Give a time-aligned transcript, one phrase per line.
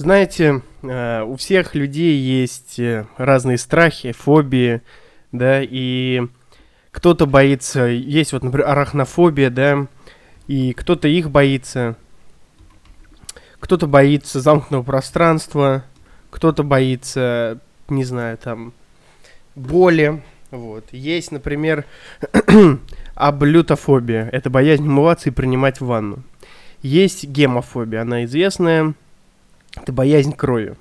[0.00, 4.80] Знаете, э, у всех людей есть э, разные страхи, фобии,
[5.30, 6.22] да, и
[6.90, 9.88] кто-то боится, есть вот, например, арахнофобия, да,
[10.46, 11.96] и кто-то их боится,
[13.58, 15.84] кто-то боится замкнутого пространства,
[16.30, 17.60] кто-то боится,
[17.90, 18.72] не знаю, там,
[19.54, 20.86] боли, вот.
[20.92, 21.84] Есть, например,
[23.14, 26.22] аблютофобия, это боязнь умываться и принимать ванну.
[26.80, 28.94] Есть гемофобия, она известная,
[29.74, 30.74] это боязнь крови.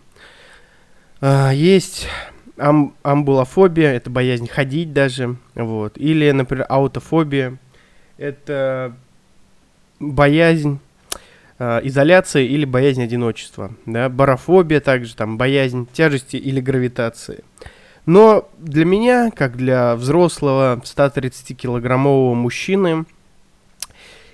[1.21, 2.07] А, есть
[2.57, 5.97] ам амбулофобия, это боязнь ходить даже, вот.
[5.97, 7.57] Или, например, аутофобия,
[8.17, 8.95] это
[10.00, 10.79] боязнь
[11.57, 17.43] э, изоляции или боязнь одиночества, да, барофобия также, там, боязнь тяжести или гравитации.
[18.06, 23.06] Но для меня, как для взрослого 130-килограммового мужчины,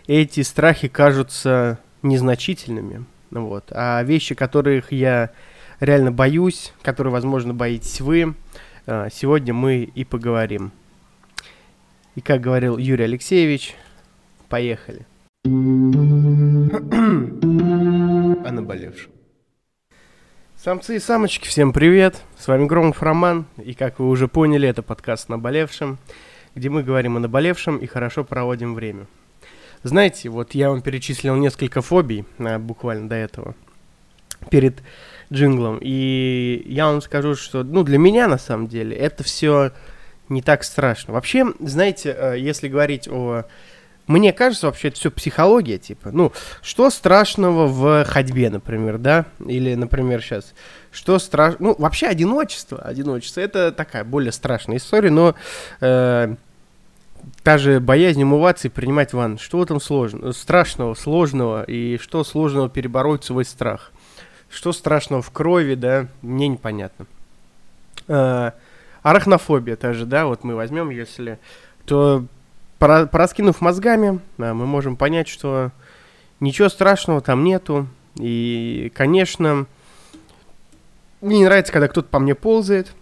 [0.08, 3.06] эти страхи кажутся незначительными.
[3.42, 3.72] Вот.
[3.72, 5.32] А вещи, которых я
[5.80, 8.34] реально боюсь, которые, возможно, боитесь вы,
[8.88, 10.72] а, сегодня мы и поговорим.
[12.16, 13.76] И как говорил Юрий Алексеевич,
[14.48, 15.06] поехали.
[15.46, 15.50] О
[18.52, 19.12] наболевшем.
[20.56, 22.24] Самцы и самочки, всем привет!
[22.40, 26.00] С вами Громов Роман, и как вы уже поняли, это подкаст «Наболевшем»,
[26.56, 29.06] где мы говорим о наболевшем и хорошо проводим время.
[29.86, 33.54] Знаете, вот я вам перечислил несколько фобий а, буквально до этого,
[34.50, 34.82] перед
[35.32, 39.74] джинглом, и я вам скажу, что, ну, для меня, на самом деле, это все
[40.28, 41.14] не так страшно.
[41.14, 43.44] Вообще, знаете, э, если говорить о...
[44.08, 46.10] Мне кажется, вообще это все психология, типа.
[46.12, 46.32] Ну,
[46.64, 49.26] что страшного в ходьбе, например, да?
[49.46, 50.56] Или, например, сейчас,
[50.92, 51.58] что страшно...
[51.60, 55.36] Ну, вообще одиночество, одиночество, это такая более страшная история, но
[55.80, 56.36] э,
[57.44, 59.38] та же боязнь умываться и принимать ванну.
[59.38, 63.92] Что в этом сложно, страшного, сложного, и что сложного перебороть свой страх?
[64.50, 67.06] Что страшного в крови, да, мне непонятно.
[68.08, 68.54] А,
[69.02, 71.40] арахнофобия же, да, вот мы возьмем, если,
[71.86, 72.26] то
[72.80, 75.72] пораскинув мозгами, да, мы можем понять, что
[76.40, 77.88] ничего страшного там нету.
[78.16, 79.66] И, конечно,
[81.22, 82.94] мне не нравится, когда кто-то по мне ползает,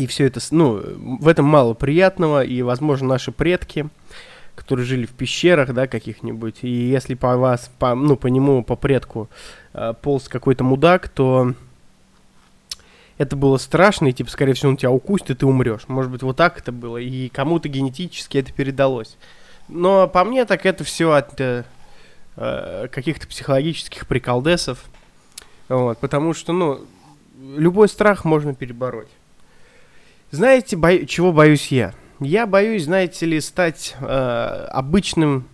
[0.00, 0.82] и все это, ну,
[1.20, 3.88] в этом мало приятного, и, возможно, наши предки,
[4.54, 8.76] которые жили в пещерах, да, каких-нибудь, и если по вас, по, ну, по нему, по
[8.76, 9.28] предку
[9.74, 11.52] э, полз какой-то мудак, то
[13.18, 15.82] это было страшно, и, типа, скорее всего, он тебя укусит, и ты умрешь.
[15.86, 19.18] Может быть, вот так это было, и кому-то генетически это передалось.
[19.68, 21.64] Но по мне так это все от э,
[22.36, 24.82] э, каких-то психологических приколдесов.
[25.68, 26.86] Вот, потому что, ну,
[27.38, 29.10] любой страх можно перебороть.
[30.30, 31.06] Знаете, бо...
[31.06, 31.94] чего боюсь я?
[32.20, 34.04] Я боюсь, знаете ли, стать э,
[34.70, 35.48] обычным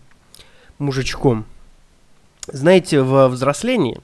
[0.79, 1.47] мужичком.
[2.47, 4.01] Знаете, в взрослении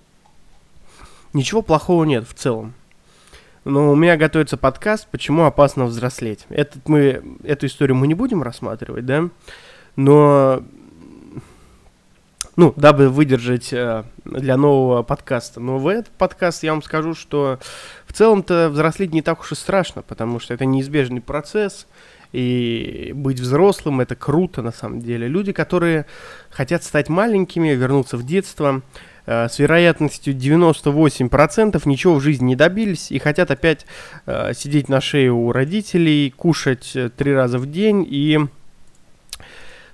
[1.33, 2.75] ничего плохого нет в целом.
[3.65, 6.47] Но у меня готовится подкаст «Почему опасно взрослеть».
[6.49, 9.29] Этот мы, эту историю мы не будем рассматривать, да?
[9.95, 10.65] Но
[12.57, 15.61] ну, дабы выдержать э, для нового подкаста.
[15.61, 17.59] Но в этот подкаст я вам скажу, что
[18.07, 21.87] в целом-то взрослеть не так уж и страшно, потому что это неизбежный процесс,
[22.33, 25.29] и быть взрослым это круто на самом деле.
[25.29, 26.07] Люди, которые
[26.51, 28.83] хотят стать маленькими, вернуться в детство,
[29.27, 33.87] э, с вероятностью 98% ничего в жизни не добились и хотят опять
[34.27, 38.41] э, сидеть на шее у родителей, кушать э, три раза в день и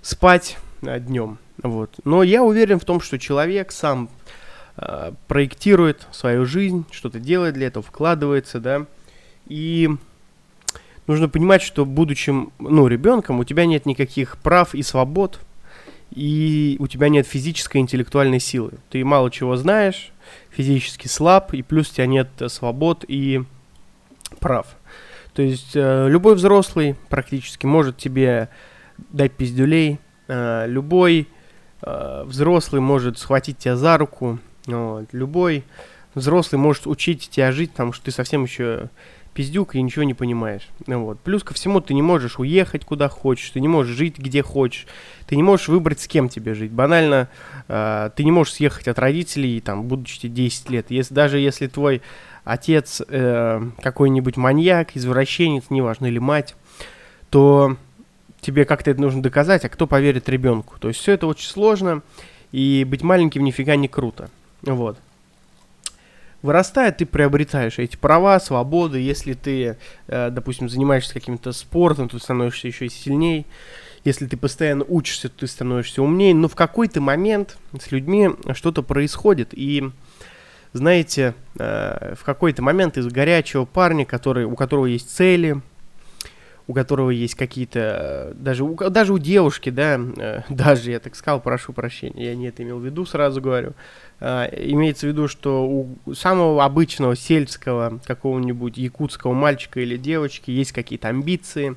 [0.03, 1.39] спать днем.
[1.63, 1.91] Вот.
[2.05, 4.09] Но я уверен в том, что человек сам
[4.77, 8.87] э, проектирует свою жизнь, что-то делает для этого, вкладывается, да.
[9.47, 9.91] И
[11.07, 15.41] нужно понимать, что будучи ну, ребенком, у тебя нет никаких прав и свобод,
[16.11, 18.73] и у тебя нет физической и интеллектуальной силы.
[18.91, 20.13] Ты мало чего знаешь,
[20.51, 23.43] физически слаб, и плюс у тебя нет свобод и
[24.41, 24.67] прав.
[25.35, 28.49] То есть э, любой взрослый практически может тебе
[29.11, 29.97] дать пиздюлей, э,
[30.29, 31.29] любой
[31.83, 35.65] э, взрослый может схватить тебя за руку, вот, любой
[36.15, 38.89] взрослый может учить тебя жить, потому что ты совсем еще
[39.39, 40.69] пиздюк и ничего не понимаешь.
[40.87, 41.21] Вот.
[41.21, 44.87] Плюс ко всему ты не можешь уехать куда хочешь, ты не можешь жить где хочешь,
[45.27, 46.73] ты не можешь выбрать с кем тебе жить.
[46.73, 47.29] Банально,
[47.69, 50.87] э, ты не можешь съехать от родителей, там, будучи 10 лет.
[50.91, 52.03] Если, даже если твой
[52.43, 56.57] отец э, какой-нибудь маньяк, извращенец, неважно, или мать,
[57.31, 57.77] то
[58.41, 60.79] тебе как-то это нужно доказать, а кто поверит ребенку.
[60.79, 62.03] То есть все это очень сложно,
[62.53, 64.31] и быть маленьким нифига не круто.
[64.63, 64.99] Вот.
[66.41, 69.01] Вырастая, ты приобретаешь эти права, свободы.
[69.01, 69.77] Если ты,
[70.07, 73.45] э, допустим, занимаешься каким-то спортом, то ты становишься еще и сильнее.
[74.05, 76.35] Если ты постоянно учишься, ты становишься умнее.
[76.35, 79.49] Но в какой-то момент с людьми что-то происходит.
[79.53, 79.91] И
[80.73, 85.61] знаете, э, в какой-то момент из горячего парня, который, у которого есть цели,
[86.69, 91.17] у которого есть какие-то, э, даже у, даже у девушки, да, э, даже, я так
[91.17, 93.73] сказал, прошу прощения, я не это имел в виду, сразу говорю,
[94.21, 100.73] э, имеется в виду, что у самого обычного сельского какого-нибудь якутского мальчика или девочки есть
[100.73, 101.75] какие-то амбиции,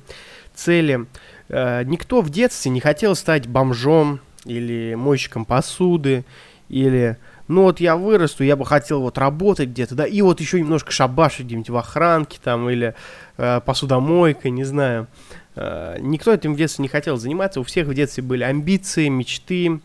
[0.54, 1.06] цели.
[1.48, 6.24] Э, никто в детстве не хотел стать бомжом или мойщиком посуды,
[6.68, 7.16] или
[7.52, 10.90] ну вот я вырасту, я бы хотел вот работать где-то, да, и вот еще немножко
[10.90, 12.94] шабашить где-нибудь в охранке там, или
[13.36, 15.06] э, посудомойкой, не знаю.
[15.54, 19.80] Э, никто этим в детстве не хотел заниматься, у всех в детстве были амбиции, мечты,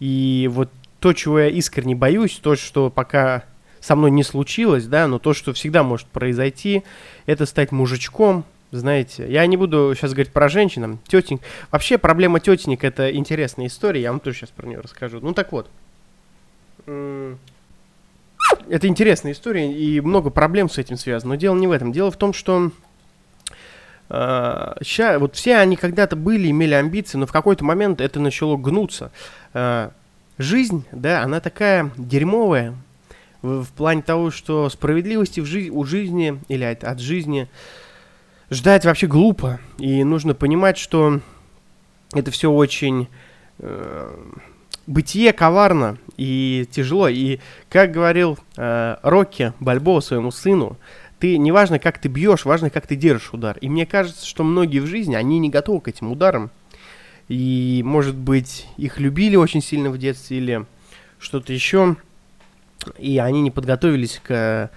[0.00, 0.70] и вот
[1.00, 3.44] то, чего я искренне боюсь, то, что пока
[3.80, 6.82] со мной не случилось, да, но то, что всегда может произойти,
[7.26, 11.42] это стать мужичком, знаете, я не буду сейчас говорить про женщин, тетеньк.
[11.70, 15.20] Вообще проблема тетенек это интересная история, я вам тоже сейчас про нее расскажу.
[15.20, 15.68] Ну так вот,
[16.86, 21.34] это интересная история, и много проблем с этим связано.
[21.34, 21.92] Но дело не в этом.
[21.92, 22.70] Дело в том, что
[24.10, 29.10] ща, вот все они когда-то были, имели амбиции, но в какой-то момент это начало гнуться.
[29.54, 29.92] Uh,
[30.38, 32.74] жизнь, да, она такая дерьмовая
[33.42, 37.48] в, в плане того, что справедливости в жи- у жизни или от, от жизни
[38.50, 39.60] ждать вообще глупо.
[39.78, 41.20] И нужно понимать, что
[42.12, 43.08] это все очень...
[44.92, 47.08] Бытие коварно и тяжело.
[47.08, 47.38] И,
[47.70, 50.76] как говорил э, Рокки Бальбоа своему сыну,
[51.18, 53.56] ты, неважно, как ты бьешь, важно, как ты держишь удар.
[53.62, 56.50] И мне кажется, что многие в жизни, они не готовы к этим ударам.
[57.28, 60.66] И, может быть, их любили очень сильно в детстве или
[61.18, 61.96] что-то еще.
[62.98, 64.70] И они не подготовились к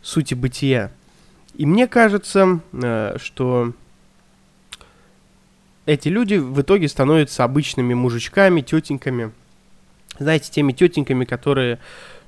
[0.00, 0.90] сути бытия.
[1.56, 3.74] И мне кажется, э, что
[5.84, 9.30] эти люди в итоге становятся обычными мужичками, тетеньками–
[10.18, 11.78] знаете, теми тетеньками, которые,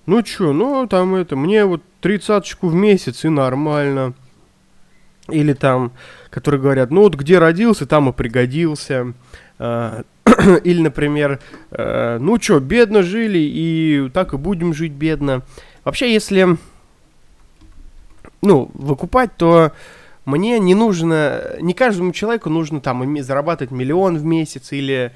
[0.06, 4.14] ну чё, ну там это, мне вот тридцаточку в месяц и нормально.
[5.28, 5.92] Или там,
[6.30, 9.12] которые говорят, ну вот где родился, там и пригодился.
[9.58, 10.02] А,
[10.64, 11.40] или, например,
[11.70, 15.42] э, ну чё, бедно жили и так и будем жить бедно.
[15.84, 16.56] Вообще, если,
[18.42, 19.72] ну, выкупать, то
[20.24, 25.12] мне не нужно, не каждому человеку нужно там зарабатывать миллион в месяц или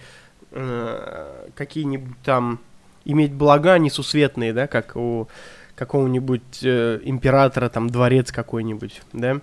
[0.54, 2.60] э, какие-нибудь там
[3.04, 5.28] иметь блага несусветные, да, как у
[5.74, 9.40] какого-нибудь э, императора, там, дворец какой-нибудь, да.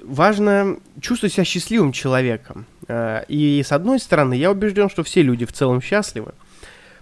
[0.00, 2.66] Важно чувствовать себя счастливым человеком.
[2.86, 6.34] Э, и с одной стороны, я убежден, что все люди в целом счастливы,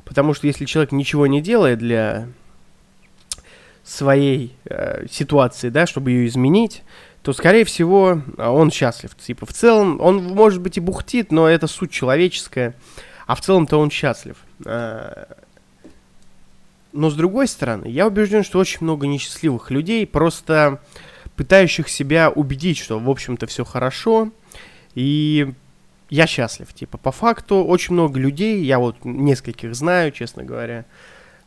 [0.04, 2.28] потому что если человек ничего не делает для
[3.84, 6.82] своей э, ситуации, да, чтобы ее изменить,
[7.26, 9.12] то, скорее всего, он счастлив.
[9.17, 12.76] Типа, в целом, он, может быть, и бухтит, но это суть человеческая,
[13.26, 14.37] а в целом-то он счастлив.
[14.64, 15.25] Э,
[16.93, 20.81] но, с другой стороны, я убежден, что очень много несчастливых людей, просто
[21.34, 24.31] пытающих себя убедить, что, в общем-то, все хорошо,
[24.94, 25.52] и
[26.08, 26.73] я счастлив.
[26.73, 30.84] Типа, по факту, очень много людей, я вот нескольких знаю, честно говоря,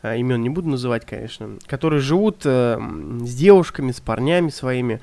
[0.02, 2.78] э, имен не буду называть, конечно, которые живут э,
[3.22, 5.00] с девушками, с парнями своими,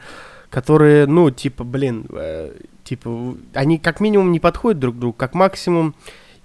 [0.50, 2.54] которые, ну, типа, блин, э,
[2.84, 5.96] типа, они как минимум не подходят друг другу, как максимум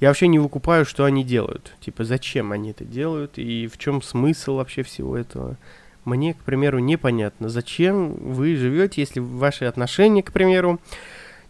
[0.01, 1.75] я вообще не выкупаю, что они делают.
[1.81, 5.57] Типа, зачем они это делают и в чем смысл вообще всего этого.
[6.05, 10.81] Мне, к примеру, непонятно, зачем вы живете, если ваши отношения, к примеру,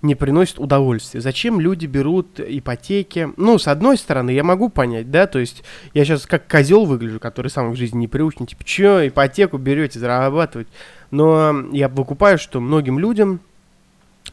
[0.02, 1.20] не приносят удовольствия.
[1.20, 3.30] Зачем люди берут ипотеки?
[3.36, 5.62] Ну, с одной стороны, я могу понять, да, то есть
[5.94, 9.98] я сейчас как козел выгляжу, который сам в жизни не приучен, типа, что ипотеку берете,
[9.98, 10.68] зарабатывать.
[11.12, 13.38] Но я выкупаю, что многим людям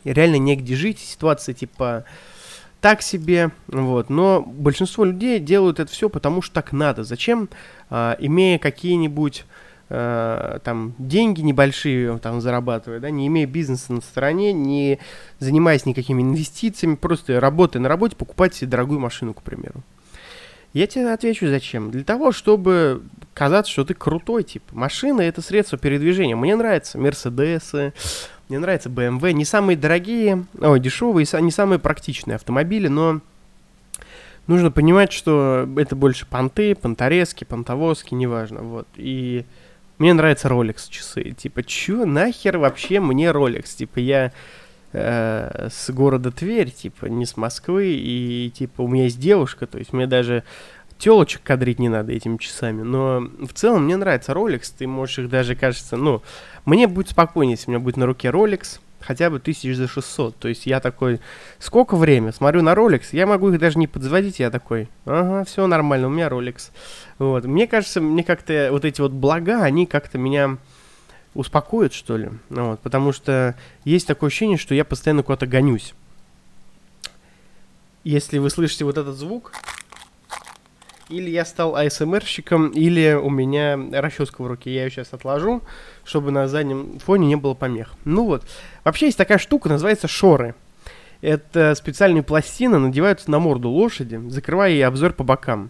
[0.05, 2.05] реально негде жить, ситуация типа
[2.79, 7.03] так себе, вот, но большинство людей делают это все потому, что так надо.
[7.03, 7.49] Зачем,
[7.89, 9.43] э, имея какие-нибудь
[9.89, 14.99] э, там деньги небольшие, там зарабатывая, да, не имея бизнеса на стороне, не
[15.39, 19.83] занимаясь никакими инвестициями, просто работая на работе, покупать себе дорогую машину, к примеру.
[20.71, 21.91] Я тебе отвечу, зачем.
[21.91, 23.01] Для того, чтобы
[23.39, 24.75] казаться, что ты крутой, типа.
[24.75, 26.35] Машина— это средство передвижения.
[26.35, 27.93] Мне нравятся Мерседесы,
[28.49, 29.31] мне нравится BMW.
[29.31, 33.21] Не самые дорогие, ой, дешевые, не самые практичные автомобили, но
[34.47, 38.89] нужно понимать, что это больше понты, понторезки, понтовозки, неважно, вот.
[38.97, 39.45] И
[39.99, 41.31] мне нравится Rolex часы.
[41.31, 43.73] Типа, чё нахер вообще мне Rolex?
[43.73, 44.33] Типа, я
[44.91, 49.77] э, с города Тверь, типа, не с Москвы, и, типа, у меня есть девушка, то
[49.77, 50.43] есть мне даже
[50.99, 55.29] телочек кадрить не надо этими часами, но в целом мне нравится Rolex, ты можешь их
[55.29, 56.21] даже, кажется, ну,
[56.65, 60.35] мне будет спокойнее, если у меня будет на руке Rolex, хотя бы тысяч за 600.
[60.35, 61.19] То есть я такой,
[61.57, 62.31] сколько время?
[62.31, 66.11] Смотрю на Rolex, я могу их даже не подзвонить, я такой, ага, все нормально, у
[66.11, 66.71] меня Rolex.
[67.17, 67.45] Вот.
[67.45, 70.57] Мне кажется, мне как-то вот эти вот блага, они как-то меня
[71.33, 72.29] успокоят, что ли.
[72.49, 72.81] Вот.
[72.81, 75.93] Потому что есть такое ощущение, что я постоянно куда-то гонюсь.
[78.03, 79.53] Если вы слышите вот этот звук,
[81.09, 84.73] или я стал АСМРщиком, или у меня расческа в руке.
[84.73, 85.61] Я ее сейчас отложу,
[86.05, 87.93] чтобы на заднем фоне не было помех.
[88.05, 88.45] Ну вот.
[88.83, 90.55] Вообще есть такая штука, называется шоры.
[91.21, 95.69] Это специальные пластины надеваются на морду лошади, закрывая ей обзор по бокам.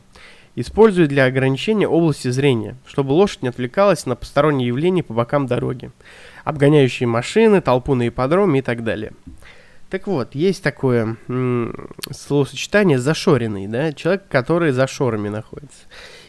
[0.55, 5.91] Используют для ограничения области зрения, чтобы лошадь не отвлекалась на посторонние явления по бокам дороги,
[6.43, 9.13] обгоняющие машины, толпу на ипподроме и так далее.
[9.89, 11.17] Так вот, есть такое
[12.11, 15.79] словосочетание «зашоренный», да, человек, который за шорами находится.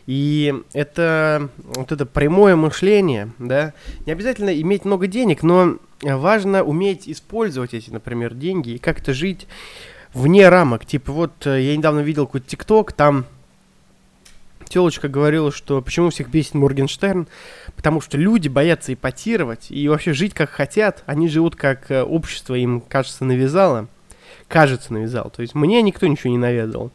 [0.06, 3.74] И это вот это прямое мышление, да,
[4.06, 9.46] не обязательно иметь много денег, но важно уметь использовать эти, например, деньги и как-то жить
[10.14, 10.86] вне рамок.
[10.86, 13.26] Типа вот э, я недавно видел какой-то ТикТок, там
[14.70, 17.26] телочка говорила, что почему всех бесит Моргенштерн,
[17.76, 22.54] потому что люди боятся ипотировать и вообще жить как хотят, они живут как э, общество
[22.54, 23.88] им, кажется, навязало,
[24.48, 26.90] кажется, навязал, то есть мне никто ничего не навязывал.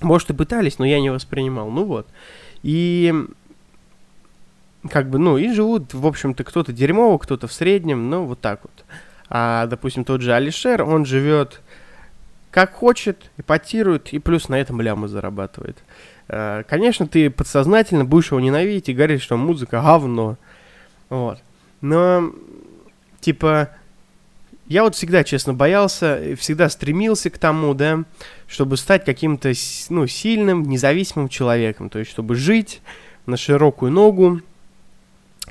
[0.00, 2.08] Может, и пытались, но я не воспринимал, ну вот.
[2.62, 3.12] И
[4.90, 8.60] как бы, ну, и живут, в общем-то, кто-то дерьмово, кто-то в среднем, ну, вот так
[8.62, 8.84] вот.
[9.28, 11.60] А, допустим, тот же Алишер, он живет
[12.50, 15.78] как хочет, ипотирует, и плюс на этом лямы зарабатывает.
[16.28, 20.36] Э, конечно, ты подсознательно будешь его ненавидеть и говорить, что музыка говно.
[21.08, 21.38] Вот.
[21.80, 22.32] Но,
[23.20, 23.70] типа,
[24.66, 28.04] я вот всегда, честно, боялся, всегда стремился к тому, да,
[28.46, 29.52] чтобы стать каким-то,
[29.88, 31.88] ну, сильным, независимым человеком.
[31.88, 32.82] То есть, чтобы жить
[33.24, 34.40] на широкую ногу,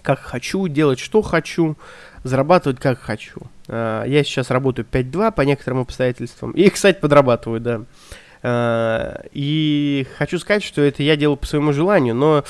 [0.03, 1.75] как хочу, делать что хочу,
[2.23, 3.41] зарабатывать как хочу.
[3.67, 6.51] Э, я сейчас работаю 5-2 по некоторым обстоятельствам.
[6.51, 7.81] И, кстати, подрабатываю, да.
[9.33, 12.43] И хочу сказать, что это я делаю по своему желанию, но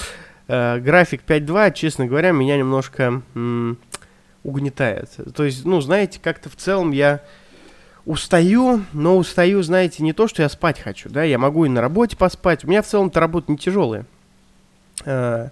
[0.47, 3.21] э, график 5.2, честно говоря, меня немножко
[4.43, 5.09] угнетает.
[5.35, 7.21] То есть, ну, знаете, как-то в целом я
[8.05, 11.81] устаю, но устаю, знаете, не то, что я спать хочу, да, я могу и на
[11.81, 12.63] работе поспать.
[12.63, 14.05] У меня в целом-то работа не тяжелая.
[15.05, 15.49] Э,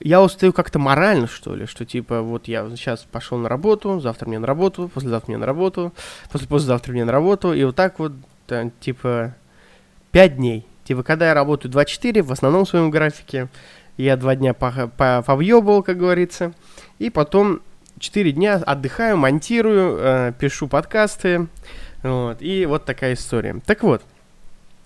[0.00, 4.26] я устаю как-то морально, что ли, что типа вот я сейчас пошел на работу, завтра
[4.26, 5.92] мне на работу, послезавтра мне на работу,
[6.30, 8.12] после послезавтра мне на работу, и вот так вот
[8.80, 9.34] типа
[10.12, 10.66] 5 дней.
[10.84, 13.48] Типа, когда я работаю 24, в основном в своем графике,
[13.96, 16.52] я два дня повъебал, как говорится,
[16.98, 17.60] и потом
[17.98, 21.46] 4 дня отдыхаю, монтирую, э, пишу подкасты,
[22.02, 23.60] вот, и вот такая история.
[23.64, 24.02] Так вот,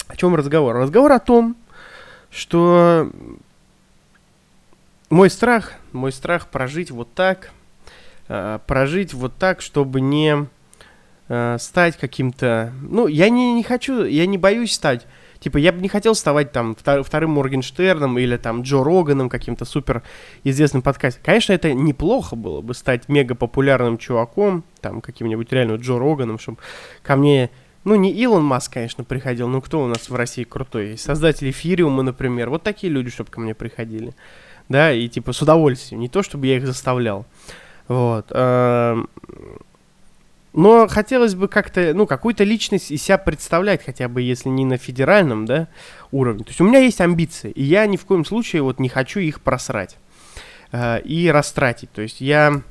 [0.06, 0.76] о чем разговор?
[0.76, 1.56] Разговор о том,
[2.30, 3.11] что
[5.09, 7.50] мой страх, мой страх прожить вот так,
[8.28, 10.47] э, прожить вот так, чтобы не
[11.28, 12.73] э, стать каким-то...
[12.83, 15.06] Ну, я не, не хочу, я не боюсь стать...
[15.38, 19.66] Типа, я бы не хотел вставать там втор, вторым Моргенштерном или там Джо Роганом, каким-то
[19.66, 20.02] супер
[20.45, 21.23] известным подкастом.
[21.25, 26.59] Конечно, это неплохо было бы стать мега популярным чуваком, там, каким-нибудь реально Джо Роганом, чтобы
[27.02, 27.50] ко мне...
[27.85, 31.04] Ну, не Илон Маск, конечно, приходил, но кто у нас в России крутой есть?
[31.04, 32.49] Создатель Эфириума, например.
[32.50, 34.14] Вот такие люди, чтобы ко мне приходили.
[34.68, 36.00] Да, и типа с удовольствием.
[36.00, 37.26] Не то, чтобы я их заставлял.
[37.87, 38.33] Вот.
[40.56, 44.78] Но хотелось бы как-то, ну, какую-то личность из себя представлять, хотя бы если не на
[44.78, 45.68] федеральном, да,
[46.10, 46.44] уровне.
[46.44, 49.20] То есть у меня есть амбиции, и я ни в коем случае вот не хочу
[49.20, 49.98] их просрать
[50.72, 51.92] э, и растратить.
[51.92, 52.62] То есть я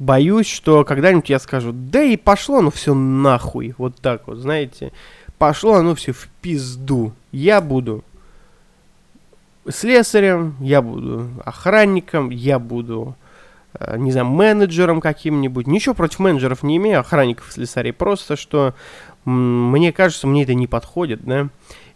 [0.00, 4.90] боюсь, что когда-нибудь я скажу, да и пошло ну все нахуй, вот так вот, знаете,
[5.38, 7.12] пошло оно все в пизду.
[7.30, 8.02] Я буду
[9.68, 13.14] слесарем, я буду охранником, я буду
[13.96, 15.66] не знаю, менеджером каким-нибудь.
[15.66, 17.92] Ничего против менеджеров не имею, охранников, слесарей.
[17.92, 18.74] Просто, что
[19.24, 21.48] мне кажется, мне это не подходит, да.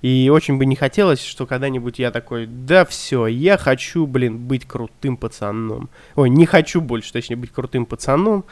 [0.02, 4.66] И очень бы не хотелось, что когда-нибудь я такой, да все, я хочу, блин, быть
[4.66, 5.88] крутым пацаном.
[6.14, 8.44] Ой, не хочу больше, точнее, быть крутым пацаном.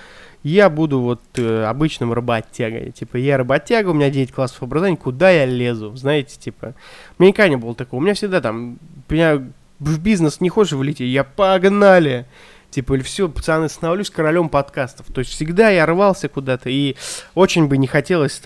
[0.42, 2.90] Я буду вот э, обычным работягой.
[2.92, 5.94] Типа, я работяга, у меня 9 классов образования, куда я лезу?
[5.94, 6.74] Знаете, типа,
[7.18, 8.00] у меня никогда не было такого.
[8.00, 8.78] У меня всегда там,
[9.10, 9.42] меня
[9.78, 12.26] в бизнес не хочешь влететь, я погнали.
[12.72, 15.06] Типа, или все, пацаны, становлюсь королем подкастов.
[15.12, 16.96] То есть всегда я рвался куда-то, и
[17.34, 18.40] очень бы не хотелось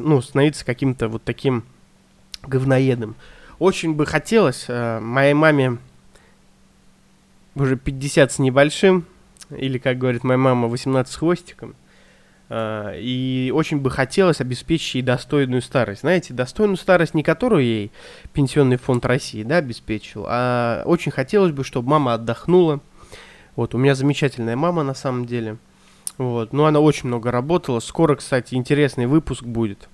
[0.00, 1.64] ну, становиться каким-то вот таким
[2.42, 3.14] говноедом.
[3.60, 5.78] Очень бы хотелось э, моей маме
[7.54, 9.06] уже 50 с небольшим,
[9.50, 11.76] или, как говорит моя мама, 18 с хвостиком.
[12.48, 16.00] Uh, и очень бы хотелось обеспечить ей достойную старость.
[16.00, 17.92] Знаете, достойную старость, не которую ей
[18.32, 22.80] Пенсионный фонд России да, обеспечил, а очень хотелось бы, чтобы мама отдохнула,
[23.60, 25.58] вот, у меня замечательная мама на самом деле.
[26.16, 26.54] Вот.
[26.54, 27.80] Ну, она очень много работала.
[27.80, 29.90] Скоро, кстати, интересный выпуск будет.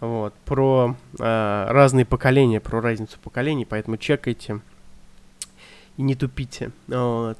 [0.00, 0.32] Вот.
[0.46, 3.66] Про э, разные поколения, про разницу поколений.
[3.66, 4.60] Поэтому чекайте
[5.98, 6.70] и не тупите.
[6.88, 7.36] Вот.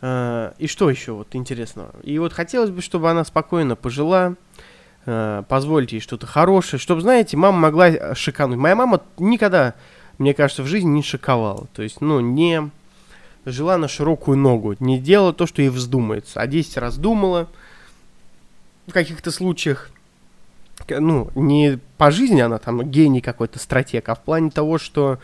[0.00, 1.90] Э, и что еще вот интересного?
[2.02, 4.36] И вот хотелось бы, чтобы она спокойно пожила,
[5.04, 8.56] э, позвольте ей что-то хорошее, чтобы, знаете, мама могла шикануть.
[8.56, 9.74] Моя мама никогда,
[10.16, 11.66] мне кажется, в жизни не шиковала.
[11.74, 12.70] То есть, ну, не
[13.44, 17.48] жила на широкую ногу, не делала то, что ей вздумается, а 10 раз думала
[18.86, 19.90] в каких-то случаях,
[20.88, 25.18] ну, не по жизни она там гений какой-то, стратег, а в плане того, что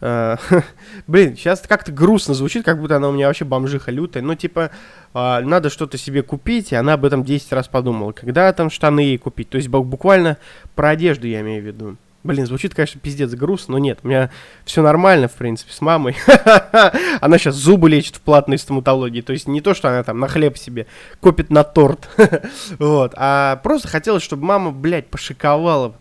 [0.00, 0.38] Uh,
[1.08, 4.22] блин, сейчас как-то грустно звучит, как будто она у меня вообще бомжиха лютая.
[4.22, 4.70] Ну, типа,
[5.12, 8.12] uh, надо что-то себе купить, и она об этом 10 раз подумала.
[8.12, 9.48] Когда там штаны ей купить?
[9.48, 10.36] То есть буквально
[10.76, 11.96] про одежду я имею в виду.
[12.28, 14.28] Блин, звучит, конечно, пиздец грустно, но нет, у меня
[14.66, 16.14] все нормально, в принципе, с мамой.
[17.22, 19.22] Она сейчас зубы лечит в платной стоматологии.
[19.22, 20.86] То есть не то, что она там на хлеб себе
[21.20, 22.06] копит на торт.
[22.78, 23.14] вот.
[23.16, 25.94] А просто хотелось, чтобы мама, блядь, пошиковала.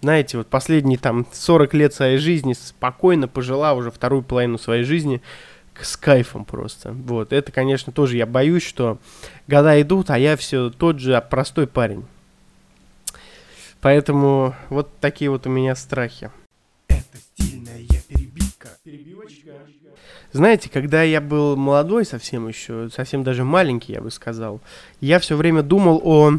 [0.00, 5.20] Знаете, вот последние там 40 лет своей жизни спокойно пожила уже вторую половину своей жизни
[5.78, 6.92] с кайфом просто.
[6.92, 7.34] Вот.
[7.34, 8.96] Это, конечно, тоже я боюсь, что
[9.48, 12.06] года идут, а я все тот же простой парень.
[13.84, 16.30] Поэтому вот такие вот у меня страхи.
[16.88, 18.68] Это стильная перебивка.
[18.82, 19.50] Перебивочка.
[20.32, 24.62] Знаете, когда я был молодой совсем еще, совсем даже маленький, я бы сказал,
[25.02, 26.38] я все время думал о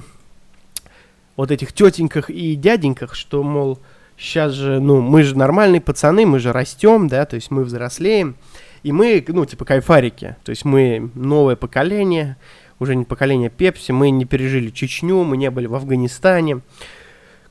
[1.36, 3.78] вот этих тетеньках и дяденьках, что, мол,
[4.18, 8.38] сейчас же, ну, мы же нормальные пацаны, мы же растем, да, то есть мы взрослеем,
[8.82, 12.38] и мы, ну, типа кайфарики, то есть мы новое поколение,
[12.80, 16.62] уже не поколение Пепси, мы не пережили Чечню, мы не были в Афганистане,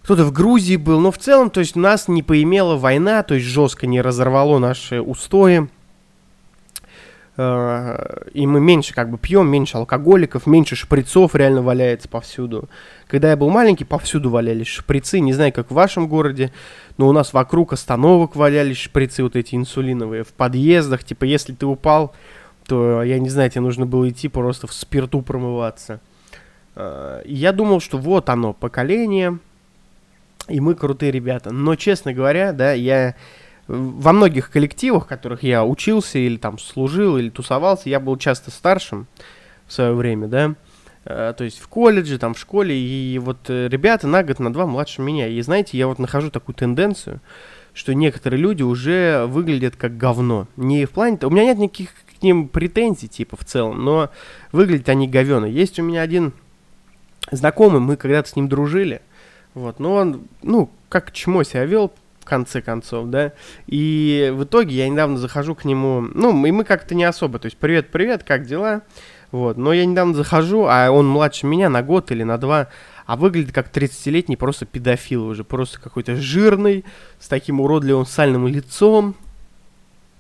[0.05, 3.47] кто-то в Грузии был, но в целом, то есть нас не поимела война, то есть
[3.47, 5.67] жестко не разорвало наши устои.
[7.39, 12.69] Э, и мы меньше как бы пьем, меньше алкоголиков, меньше шприцов реально валяется повсюду.
[13.09, 16.53] Когда я был маленький, повсюду валялись шприцы, не знаю, как в вашем городе,
[16.99, 21.65] но у нас вокруг остановок валялись шприцы вот эти инсулиновые, в подъездах, типа если ты
[21.65, 22.15] упал,
[22.67, 26.01] то, я не знаю, тебе нужно было идти просто в спирту промываться.
[26.77, 29.39] Э, и я думал, что вот оно, поколение,
[30.49, 31.51] и мы крутые ребята.
[31.53, 33.15] Но, честно говоря, да, я
[33.67, 38.51] во многих коллективах, в которых я учился или там служил, или тусовался, я был часто
[38.51, 39.07] старшим
[39.67, 40.55] в свое время, да,
[41.07, 44.53] э, то есть в колледже, там в школе, и вот э, ребята на год, на
[44.53, 45.29] два младше меня.
[45.29, 47.21] И знаете, я вот нахожу такую тенденцию,
[47.73, 50.47] что некоторые люди уже выглядят как говно.
[50.57, 51.19] Не в плане...
[51.23, 54.11] У меня нет никаких к ним претензий, типа, в целом, но
[54.53, 55.47] выглядят они говено.
[55.47, 56.33] Есть у меня один
[57.31, 59.01] знакомый, мы когда-то с ним дружили,
[59.55, 63.33] вот, но он, ну, как чмо себя вел, в конце концов, да.
[63.67, 67.47] И в итоге я недавно захожу к нему, ну, и мы как-то не особо, то
[67.47, 68.83] есть, привет, привет, как дела?
[69.31, 72.69] Вот, но я недавно захожу, а он младше меня на год или на два,
[73.05, 76.85] а выглядит как 30-летний просто педофил уже, просто какой-то жирный,
[77.21, 79.15] с таким уродливым сальным лицом,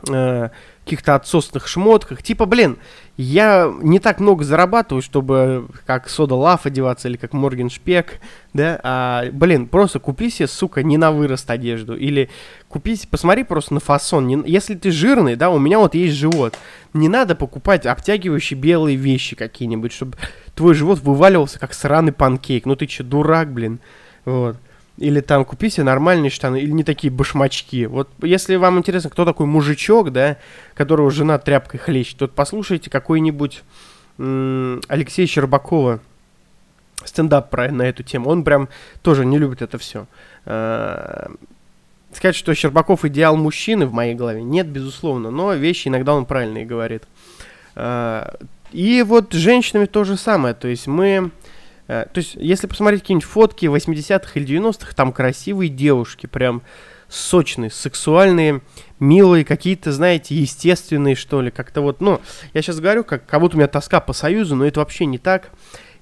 [0.09, 0.51] э,
[0.85, 2.23] каких-то отсосных шмотках.
[2.23, 2.77] Типа, блин,
[3.16, 8.20] я не так много зарабатываю, чтобы как Сода Лав одеваться или как Морген Шпек,
[8.53, 12.29] да, а, блин, просто купи себе, сука, не на вырост одежду, или
[12.68, 16.59] купи, посмотри просто на фасон, не, если ты жирный, да, у меня вот есть живот,
[16.92, 20.16] не надо покупать обтягивающие белые вещи какие-нибудь, чтобы
[20.55, 23.79] твой живот вываливался как сраный панкейк, ну ты че, дурак, блин,
[24.25, 24.57] вот.
[24.96, 27.87] Или там купи себе нормальные штаны, или не такие башмачки.
[27.87, 30.37] Вот если вам интересно, кто такой мужичок, да,
[30.74, 33.62] которого жена тряпкой хлещет, то послушайте какой-нибудь
[34.16, 35.98] Алексея Щербакова
[37.04, 38.30] стендап про на эту тему.
[38.30, 38.68] Он прям
[39.02, 40.07] тоже не любит это все.
[40.46, 41.33] А,
[42.12, 46.64] сказать, что Щербаков идеал мужчины в моей голове, нет, безусловно, но вещи иногда он правильные
[46.64, 47.02] говорит.
[47.74, 48.37] А,
[48.70, 50.54] и вот с женщинами то же самое.
[50.54, 51.43] То есть мы Э,
[51.87, 56.62] то есть, если посмотреть какие-нибудь фотки 80-х или 90-х, там красивые девушки, прям
[57.09, 58.62] сочные, сексуальные,
[58.99, 62.20] милые, какие-то, знаете, естественные, что ли, как-то вот, ну,
[62.55, 65.18] я сейчас говорю, как, как будто у меня тоска по Союзу, но это вообще не
[65.18, 65.51] так.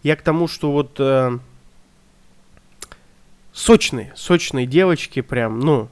[0.02, 1.38] Я к тому, что вот э,
[3.52, 5.88] сочные, сочные девочки, прям, ну,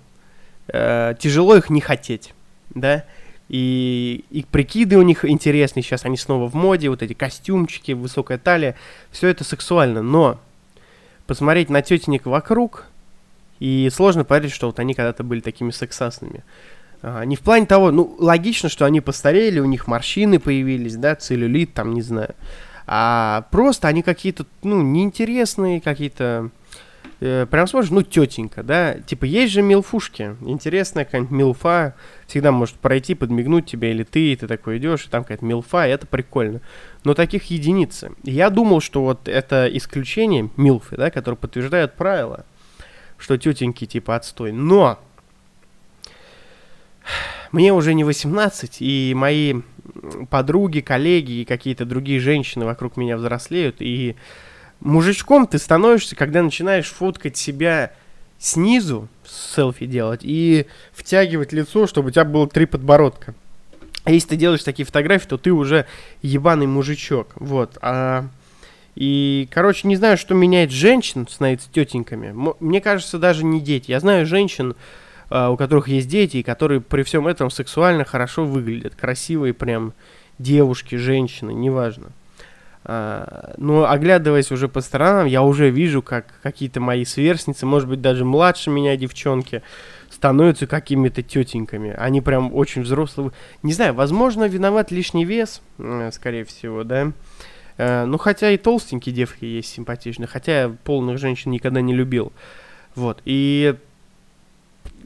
[0.68, 2.34] э, тяжело их не хотеть,
[2.70, 3.04] да,
[3.50, 8.38] и, и прикиды у них интересные, сейчас они снова в моде, вот эти костюмчики, высокая
[8.38, 8.76] талия,
[9.10, 10.40] все это сексуально, но
[11.26, 12.86] посмотреть на тетенек вокруг,
[13.58, 16.44] и сложно поверить, что вот они когда-то были такими сексасными.
[17.02, 21.16] А, не в плане того, ну, логично, что они постарели, у них морщины появились, да,
[21.16, 22.36] целлюлит, там, не знаю.
[22.86, 26.50] А просто они какие-то, ну, неинтересные, какие-то
[27.20, 31.94] э, прям смотришь, ну, тетенька, да, типа, есть же милфушки, интересная какая-нибудь милфа,
[32.30, 35.86] всегда может пройти, подмигнуть тебе, или ты, и ты такой идешь, и там какая-то милфа,
[35.86, 36.60] и это прикольно.
[37.04, 38.12] Но таких единицы.
[38.22, 42.46] Я думал, что вот это исключение, милфы, да, которые подтверждают правила,
[43.18, 44.52] что тетеньки типа отстой.
[44.52, 44.98] Но
[47.52, 49.54] мне уже не 18, и мои
[50.30, 54.14] подруги, коллеги и какие-то другие женщины вокруг меня взрослеют, и
[54.78, 57.92] мужичком ты становишься, когда начинаешь фоткать себя
[58.40, 63.34] снизу, селфи делать, и втягивать лицо, чтобы у тебя было три подбородка.
[64.04, 65.86] А если ты делаешь такие фотографии, то ты уже
[66.22, 67.28] ебаный мужичок.
[67.36, 67.76] Вот.
[67.82, 68.26] А,
[68.96, 72.34] и, короче, не знаю, что меняет женщин становиться тетеньками.
[72.60, 73.90] Мне кажется, даже не дети.
[73.90, 74.74] Я знаю женщин,
[75.28, 78.94] а, у которых есть дети, и которые при всем этом сексуально хорошо выглядят.
[78.94, 79.92] Красивые прям
[80.38, 82.10] девушки, женщины, неважно.
[82.84, 88.00] А, но оглядываясь уже по сторонам, я уже вижу, как какие-то мои сверстницы, может быть,
[88.00, 89.62] даже младше меня девчонки,
[90.10, 91.94] становятся какими-то тетеньками.
[91.96, 93.32] Они прям очень взрослые.
[93.62, 95.62] Не знаю, возможно, виноват лишний вес,
[96.12, 97.12] скорее всего, да.
[97.76, 102.32] Э, ну, хотя и толстенькие девки есть симпатичные, хотя я полных женщин никогда не любил.
[102.94, 103.76] Вот, и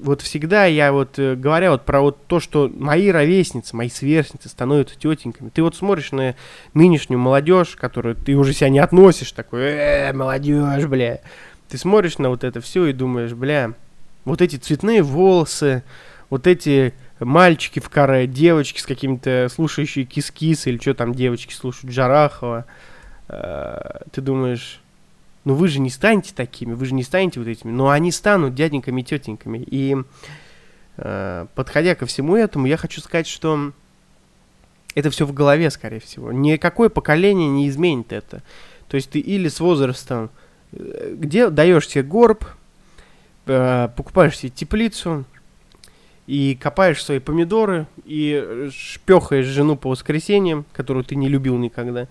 [0.05, 4.49] вот всегда я вот, э, говоря вот про вот то, что мои ровесницы, мои сверстницы
[4.49, 6.35] становятся тетеньками, ты вот смотришь на
[6.75, 11.21] нынешнюю молодежь, которую ты уже себя не относишь, такой, э, молодежь, бля.
[11.69, 13.73] Ты смотришь на вот это все и думаешь, бля,
[14.25, 15.83] вот эти цветные волосы,
[16.29, 21.95] вот эти мальчики в каре, девочки с какими-то слушающие кис-кис, или что там девочки слушают,
[21.95, 22.67] Джарахова,
[23.29, 24.81] э, ты думаешь,
[25.45, 28.55] ну вы же не станете такими, вы же не станете вот этими, но они станут
[28.55, 29.59] дяденьками и тетеньками.
[29.59, 29.97] И
[30.97, 33.73] э, подходя ко всему этому, я хочу сказать, что
[34.95, 36.33] это все в голове, скорее всего.
[36.33, 38.43] Никакое поколение не изменит это.
[38.89, 40.31] То есть ты или с возрастом,
[40.73, 42.45] э, где даешь себе горб,
[43.47, 45.25] э, покупаешь себе теплицу,
[46.27, 52.09] и копаешь свои помидоры, и шпехаешь жену по воскресеньям, которую ты не любил никогда.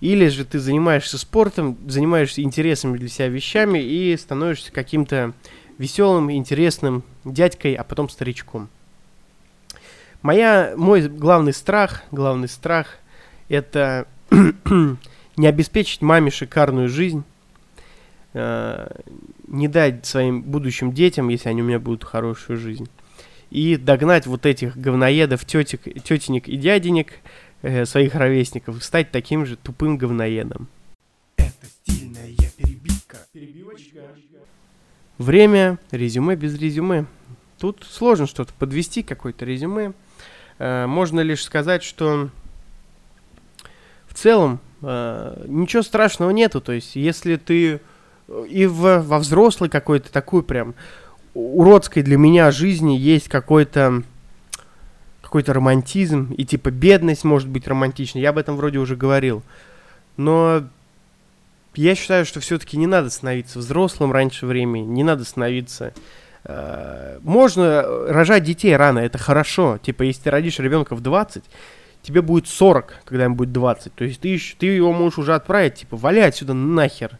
[0.00, 5.32] Или же ты занимаешься спортом, занимаешься интересными для себя вещами и становишься каким-то
[5.78, 8.68] веселым, интересным дядькой, а потом старичком.
[10.22, 12.98] Моя, мой главный страх, главный страх–
[13.48, 17.24] это не обеспечить маме шикарную жизнь,
[18.32, 18.88] э,
[19.46, 22.88] не дать своим будущим детям, если они у меня будут хорошую жизнь,
[23.50, 27.14] и догнать вот этих говноедов, тетек, тетенек и дяденек–
[27.62, 30.68] э, своих ровесников, стать таким же тупым говноедом.
[31.36, 33.18] Это стильная перебивка.
[33.32, 34.00] Перебивочка.
[35.18, 37.06] Время, резюме без резюме.
[37.58, 39.92] Тут сложно что-то подвести, какое-то резюме.
[40.58, 42.30] Э, можно лишь сказать, что
[44.06, 46.60] в целом э, ничего страшного нету.
[46.60, 47.80] То есть, если ты
[48.48, 50.74] и в, во взрослой какой-то такой прям
[51.34, 54.02] уродской для меня жизни есть какой-то
[55.36, 59.42] какой-то романтизм, и типа бедность может быть романтичной, я об этом вроде уже говорил.
[60.16, 60.64] Но
[61.74, 65.92] я считаю, что все-таки не надо становиться взрослым раньше времени, не надо становиться...
[66.44, 69.76] Э, можно рожать детей рано, это хорошо.
[69.76, 71.44] Типа, если ты родишь ребенка в 20,
[72.00, 73.94] тебе будет 40, когда ему будет 20.
[73.94, 77.18] То есть ты, ты его можешь уже отправить, типа, валяй отсюда нахер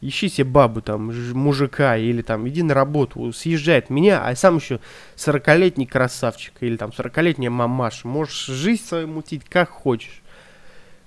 [0.00, 4.80] ищи себе бабу там, мужика, или там, иди на работу, съезжает меня, а сам еще
[5.16, 10.22] 40-летний красавчик, или там 40-летняя мамаша, можешь жизнь свою мутить как хочешь.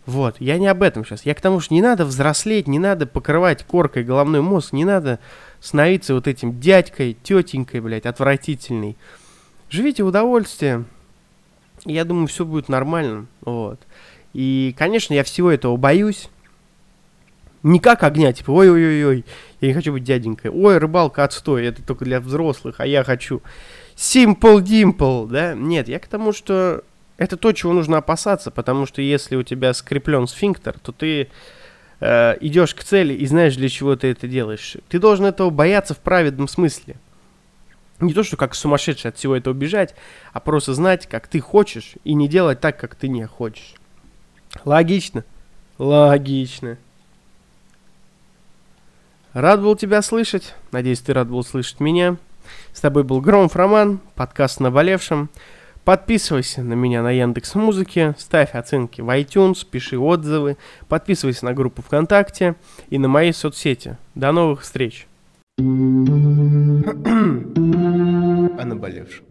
[0.06, 1.26] Вот, я не об этом сейчас.
[1.26, 5.20] Я к тому, что не надо взрослеть, не надо покрывать коркой головной мозг, не надо
[5.60, 8.98] становиться вот этим дядькой, тетенькой, блядь, отвратительной.
[9.70, 10.86] Живите в удовольствие.
[11.86, 13.28] Я думаю, все будет нормально.
[13.42, 13.80] Вот.
[14.34, 16.30] И, конечно, я всего этого боюсь.
[17.64, 19.24] Не как огня, типа, ой-ой-ой,
[19.60, 20.50] я не хочу быть дяденькой.
[20.50, 23.42] Ой, рыбалка отстой, это только для взрослых, а я хочу.
[23.96, 25.54] Simple Dimple, да?
[25.54, 26.84] Нет, я к тому, что
[27.18, 31.30] это то, чего нужно опасаться, потому что если у тебя скреплен сфинктер, то ты
[32.00, 34.78] э, идешь к цели и знаешь, для чего ты это делаешь.
[34.90, 36.96] Ты должен этого бояться в праведном смысле.
[38.00, 39.94] Не то, что как сумасшедший от всего этого бежать,
[40.34, 43.76] а просто знать, как ты хочешь, и не делать так, как ты не хочешь.
[44.66, 45.24] Логично?
[45.78, 46.80] Логично.
[49.34, 50.56] Рад был тебя слышать.
[50.74, 52.18] Надеюсь, ты рад был слышать меня.
[52.74, 55.30] С тобой был Громов Роман, подкаст «Наболевшим».
[55.86, 60.58] Подписывайся на меня на Яндекс Музыке, ставь оценки в iTunes, пиши отзывы,
[60.90, 62.56] подписывайся на группу ВКонтакте
[62.90, 63.98] и на мои соцсети.
[64.16, 65.08] До новых встреч!
[65.58, 65.64] О
[68.66, 69.31] наболевшем.